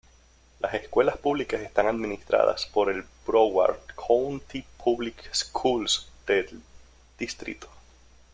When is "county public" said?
4.07-5.31